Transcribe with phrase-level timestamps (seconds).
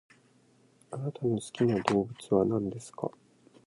[0.89, 3.11] あなたの好きな動物は何ですか？